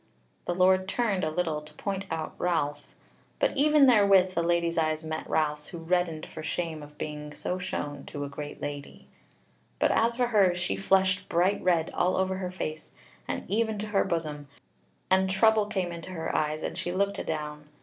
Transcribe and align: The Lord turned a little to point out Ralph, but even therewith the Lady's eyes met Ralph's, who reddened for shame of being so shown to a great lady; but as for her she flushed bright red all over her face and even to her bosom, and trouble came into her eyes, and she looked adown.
The 0.45 0.55
Lord 0.55 0.87
turned 0.87 1.23
a 1.23 1.29
little 1.29 1.61
to 1.61 1.75
point 1.75 2.05
out 2.09 2.33
Ralph, 2.39 2.87
but 3.37 3.55
even 3.55 3.85
therewith 3.85 4.33
the 4.33 4.41
Lady's 4.41 4.79
eyes 4.79 5.03
met 5.03 5.29
Ralph's, 5.29 5.67
who 5.67 5.77
reddened 5.77 6.25
for 6.25 6.41
shame 6.41 6.81
of 6.81 6.97
being 6.97 7.35
so 7.35 7.59
shown 7.59 8.05
to 8.05 8.23
a 8.23 8.27
great 8.27 8.59
lady; 8.59 9.07
but 9.77 9.91
as 9.91 10.15
for 10.15 10.25
her 10.29 10.55
she 10.55 10.75
flushed 10.75 11.29
bright 11.29 11.61
red 11.61 11.91
all 11.93 12.15
over 12.17 12.37
her 12.37 12.49
face 12.49 12.93
and 13.27 13.47
even 13.47 13.77
to 13.77 13.87
her 13.89 14.03
bosom, 14.03 14.47
and 15.11 15.29
trouble 15.29 15.67
came 15.67 15.91
into 15.91 16.13
her 16.13 16.35
eyes, 16.35 16.63
and 16.63 16.79
she 16.79 16.91
looked 16.91 17.19
adown. 17.19 17.69